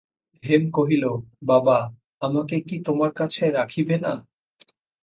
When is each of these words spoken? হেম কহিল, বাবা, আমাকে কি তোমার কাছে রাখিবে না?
হেম 0.43 0.63
কহিল, 0.71 1.03
বাবা, 1.43 1.77
আমাকে 2.21 2.55
কি 2.61 2.75
তোমার 2.85 3.11
কাছে 3.11 3.43
রাখিবে 3.49 3.95
না? 3.97 4.13